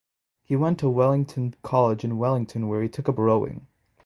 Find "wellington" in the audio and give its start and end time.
0.89-1.53, 2.17-2.67